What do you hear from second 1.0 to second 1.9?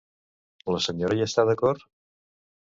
hi està d'acord?